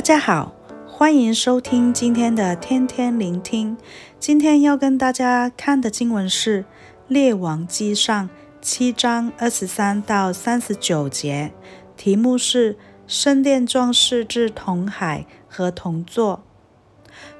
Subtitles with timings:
[0.00, 0.54] 大家好，
[0.88, 3.76] 欢迎收听今天的天天聆听。
[4.18, 6.62] 今天要跟大家看的经文是
[7.06, 8.26] 《列王纪上》
[8.62, 11.52] 七章二十三到三十九节，
[11.98, 16.44] 题目是“圣殿装饰之铜海和铜座”。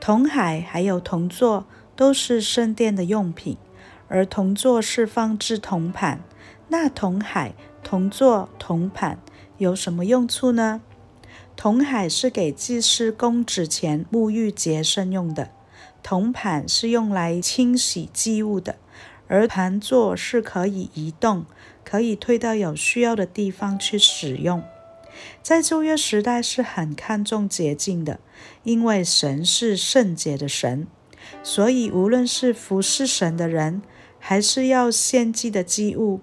[0.00, 3.58] 铜海还有铜座都是圣殿的用品，
[4.08, 6.22] 而铜座是放置铜盘。
[6.68, 7.52] 那铜海、
[7.84, 9.18] 铜座、铜盘
[9.58, 10.80] 有什么用处呢？
[11.56, 15.50] 铜海是给祭司供职前沐浴洁身用的，
[16.02, 18.76] 铜盘是用来清洗祭物的，
[19.26, 21.46] 而盘座是可以移动，
[21.82, 24.62] 可以推到有需要的地方去使用。
[25.42, 28.20] 在旧约时代是很看重洁净的，
[28.62, 30.86] 因为神是圣洁的神，
[31.42, 33.80] 所以无论是服侍神的人，
[34.18, 36.20] 还是要献祭的祭物，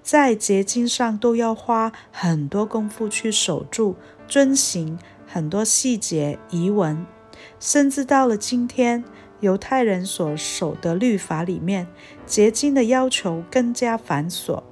[0.00, 3.96] 在洁净上都要花很多功夫去守住。
[4.28, 7.06] 遵行很多细节仪文，
[7.60, 9.04] 甚至到了今天，
[9.40, 11.86] 犹太人所守的律法里面，
[12.24, 14.62] 洁净的要求更加繁琐。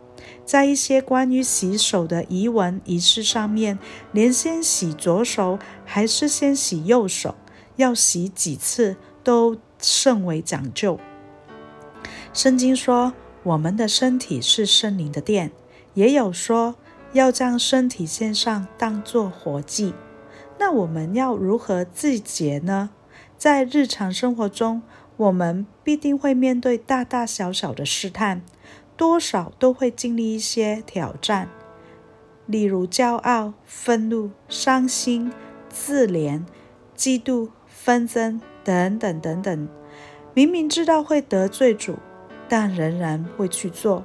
[0.45, 3.79] 在一些关于洗手的仪文仪式上面，
[4.13, 7.35] 连先洗左手还是先洗右手，
[7.77, 10.99] 要洗几次，都甚为讲究。
[12.33, 15.53] 圣经说，我们的身体是圣灵的殿，
[15.95, 16.75] 也有说。
[17.15, 19.95] 要将身体献上，当作活祭。
[20.59, 22.91] 那我们要如何自洁呢？
[23.39, 24.83] 在日常生活中，
[25.17, 28.43] 我们必定会面对大大小小的试探，
[28.97, 31.49] 多少都会经历一些挑战，
[32.47, 35.33] 例如骄傲、愤怒、伤心、
[35.69, 36.43] 自怜、
[36.97, 39.69] 嫉妒、纷争等等等等。
[40.35, 41.97] 明明知道会得罪主，
[42.49, 44.05] 但仍然会去做。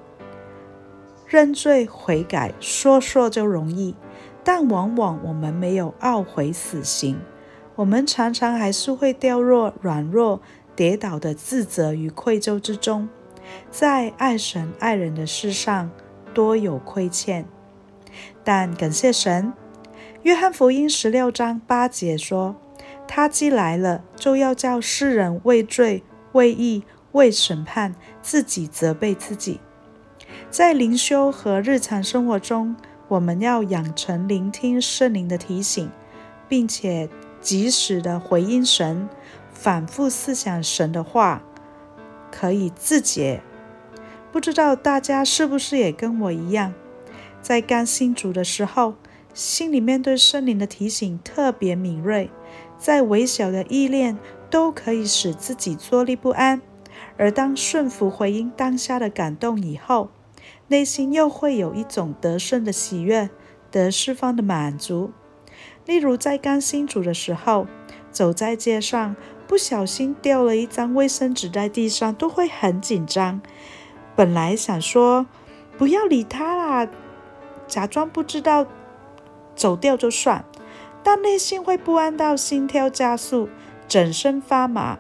[1.30, 3.93] 认罪悔改，说说就容易，
[4.43, 7.20] 但往往我们没有懊悔死刑。
[7.76, 10.42] 我们常常还是会掉落软弱、
[10.76, 13.08] 跌倒的自责与愧疚之中，
[13.70, 15.92] 在爱神爱人的事上
[16.33, 17.45] 多有亏欠。
[18.43, 19.53] 但感谢神，
[20.23, 22.55] 约翰福音十六章八节说
[23.08, 26.02] ：“他既来了，就要叫世人为罪、
[26.32, 29.59] 为义、为审判，自己责备自己。”
[30.52, 32.76] 在灵修和日常生活中，
[33.08, 35.92] 我们要养成聆听圣灵的提醒，
[36.48, 37.08] 并且
[37.39, 39.08] 及时的回应神，
[39.54, 41.43] 反复思想神的话，
[42.32, 43.43] 可以自解。
[44.32, 46.73] 不知道大家是不是也跟我一样，
[47.43, 48.95] 在刚信主的时候，
[49.36, 52.32] 心里面对圣灵的提醒特别敏锐，
[52.80, 54.17] 在微小的意念
[54.49, 56.59] 都可以使自己坐立不安，
[57.17, 60.09] 而当顺服回应当下的感动以后，
[60.67, 63.30] 内心又会有一种得胜的喜悦，
[63.71, 65.11] 得释放的满足。
[65.86, 67.67] 例如在刚新主的时候，
[68.11, 69.15] 走在街上，
[69.48, 73.42] 不小心掉了一张卫生纸在地上，都会很紧张。
[74.15, 75.26] 本来想说
[75.77, 76.92] 不要理他啦，
[77.67, 78.67] 假装不知道，
[79.55, 80.45] 走掉就算，
[81.02, 83.49] 但内心会不安到心跳加速，
[83.88, 84.99] 整身发麻，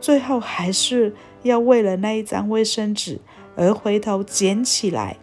[0.00, 3.20] 最后还是要为了那一张卫生纸。
[3.56, 5.16] 而回头捡起来，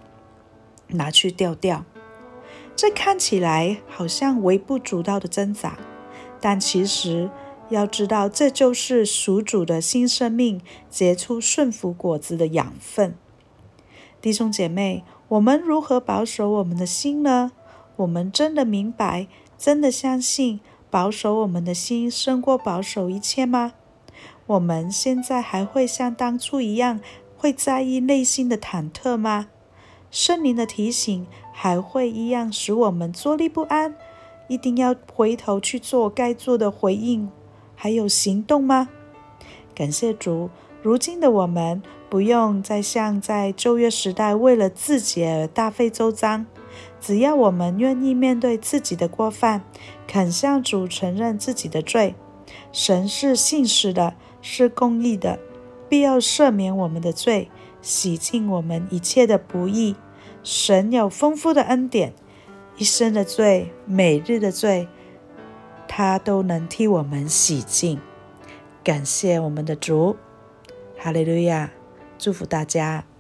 [0.88, 1.86] 拿去丢掉。
[2.76, 5.78] 这看起来好像微不足道的挣扎，
[6.40, 7.30] 但其实
[7.70, 13.16] 要知道，这就是属主的新生命结出顺服果子的养分。
[14.22, 17.52] 弟兄姐妹，我们如何保守我们的心呢？
[17.98, 19.28] 我们真的明白，
[19.58, 20.60] 真的相信，
[20.90, 23.74] 保守我们的心胜过保守一切吗？
[24.48, 27.00] 我们现在还会像当初一样？
[27.42, 29.48] 会在意内心的忐忑吗？
[30.12, 33.96] 圣灵的提醒还会一样使我们坐立不安，
[34.48, 37.32] 一定要回头去做该做的回应，
[37.76, 38.90] 还有行动吗？
[39.74, 40.52] 感谢主，
[40.84, 41.82] 如今的我们
[42.12, 46.46] 不用再像在旧约时代为了自己而大费周章，
[47.00, 49.64] 只要我们愿意面对自己的过犯，
[50.06, 52.14] 肯向主承认自己的罪，
[52.72, 54.14] 神是信实的，
[54.44, 55.40] 是公义的。
[55.92, 57.52] 必要赦免我们的罪，
[57.82, 59.98] 洗净我们一切的不义。
[60.42, 62.14] 神有丰富的恩典，
[62.78, 64.88] 一生的罪，每日的罪，
[65.90, 68.00] 他都能替我们洗净。
[68.82, 70.16] 感谢我们的主，
[70.98, 71.70] 哈利路亚！
[72.18, 73.11] 祝福大家。